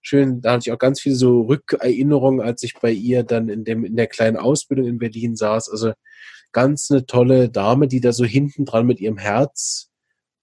[0.00, 0.40] schön.
[0.40, 3.84] Da hatte ich auch ganz viele so Rückerinnerungen, als ich bei ihr dann in, dem,
[3.84, 5.70] in der kleinen Ausbildung in Berlin saß.
[5.70, 5.92] Also
[6.52, 9.90] ganz eine tolle Dame, die da so hinten dran mit ihrem Herz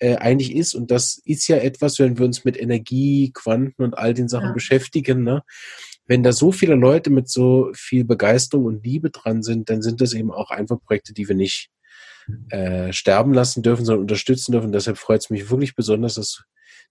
[0.03, 0.75] äh, eigentlich ist.
[0.75, 4.47] Und das ist ja etwas, wenn wir uns mit Energie, Quanten und all den Sachen
[4.47, 4.53] ja.
[4.53, 5.23] beschäftigen.
[5.23, 5.43] Ne?
[6.05, 10.01] Wenn da so viele Leute mit so viel Begeisterung und Liebe dran sind, dann sind
[10.01, 11.69] das eben auch einfach Projekte, die wir nicht
[12.49, 14.73] äh, sterben lassen dürfen, sondern unterstützen dürfen.
[14.73, 16.43] Deshalb freut es mich wirklich besonders, dass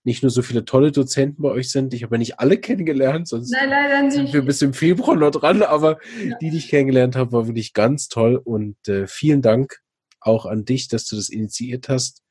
[0.05, 1.93] nicht nur so viele tolle Dozenten bei euch sind.
[1.93, 5.61] Ich habe ja nicht alle kennengelernt, sonst Nein, sind wir bis im Februar noch dran,
[5.61, 6.39] aber ja.
[6.41, 9.81] die, die ich kennengelernt habe, war wirklich ganz toll und äh, vielen Dank
[10.19, 12.22] auch an dich, dass du das initiiert hast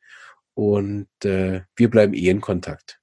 [0.53, 3.01] und äh, wir bleiben eh in Kontakt.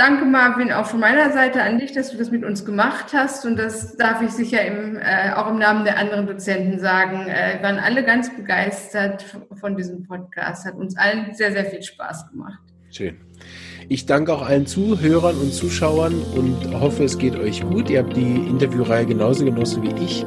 [0.00, 3.44] Danke, Marvin, auch von meiner Seite an dich, dass du das mit uns gemacht hast.
[3.44, 7.26] Und das darf ich sicher im, äh, auch im Namen der anderen Dozenten sagen.
[7.28, 9.26] Äh, wir waren alle ganz begeistert
[9.60, 10.64] von diesem Podcast.
[10.64, 12.60] Hat uns allen sehr, sehr viel Spaß gemacht.
[12.90, 13.18] Schön.
[13.90, 17.90] Ich danke auch allen Zuhörern und Zuschauern und hoffe, es geht euch gut.
[17.90, 20.24] Ihr habt die Interviewreihe genauso genossen wie ich.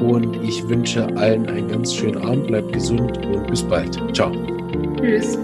[0.00, 2.46] Und ich wünsche allen einen ganz schönen Abend.
[2.46, 3.94] Bleibt gesund und bis bald.
[4.14, 4.32] Ciao.
[4.98, 5.36] Tschüss.